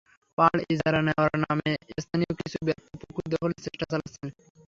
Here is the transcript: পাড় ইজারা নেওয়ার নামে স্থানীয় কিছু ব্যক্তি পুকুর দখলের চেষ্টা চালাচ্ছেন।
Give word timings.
পাড় 0.37 0.59
ইজারা 0.73 0.99
নেওয়ার 1.07 1.33
নামে 1.43 1.71
স্থানীয় 1.95 2.33
কিছু 2.39 2.57
ব্যক্তি 2.67 2.93
পুকুর 3.01 3.25
দখলের 3.33 3.59
চেষ্টা 3.65 3.85
চালাচ্ছেন। 3.91 4.27